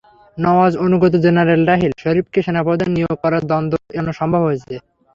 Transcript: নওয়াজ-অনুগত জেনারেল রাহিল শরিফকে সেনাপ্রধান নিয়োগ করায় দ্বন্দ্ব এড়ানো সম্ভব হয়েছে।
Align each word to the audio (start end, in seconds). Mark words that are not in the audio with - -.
নওয়াজ-অনুগত 0.37 1.13
জেনারেল 1.25 1.61
রাহিল 1.65 1.91
শরিফকে 2.03 2.39
সেনাপ্রধান 2.45 2.89
নিয়োগ 2.95 3.15
করায় 3.23 3.45
দ্বন্দ্ব 3.49 3.73
এড়ানো 3.89 4.13
সম্ভব 4.19 4.41
হয়েছে। 4.47 4.73